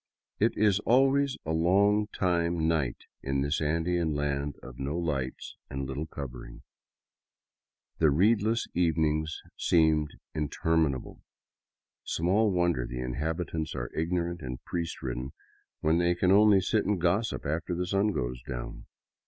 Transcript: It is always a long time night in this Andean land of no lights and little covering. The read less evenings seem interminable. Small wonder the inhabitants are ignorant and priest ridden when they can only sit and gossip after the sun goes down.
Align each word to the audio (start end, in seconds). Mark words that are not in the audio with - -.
It 0.39 0.53
is 0.57 0.79
always 0.79 1.37
a 1.45 1.51
long 1.51 2.07
time 2.07 2.67
night 2.67 2.97
in 3.21 3.41
this 3.41 3.61
Andean 3.61 4.15
land 4.15 4.55
of 4.63 4.79
no 4.79 4.97
lights 4.97 5.57
and 5.69 5.85
little 5.85 6.07
covering. 6.07 6.63
The 7.99 8.09
read 8.09 8.41
less 8.41 8.65
evenings 8.73 9.39
seem 9.57 10.07
interminable. 10.33 11.21
Small 12.03 12.49
wonder 12.49 12.87
the 12.87 12.99
inhabitants 12.99 13.75
are 13.75 13.93
ignorant 13.93 14.41
and 14.41 14.63
priest 14.65 15.03
ridden 15.03 15.33
when 15.81 15.99
they 15.99 16.15
can 16.15 16.31
only 16.31 16.61
sit 16.61 16.83
and 16.83 16.99
gossip 16.99 17.45
after 17.45 17.75
the 17.75 17.85
sun 17.85 18.11
goes 18.11 18.41
down. 18.41 18.87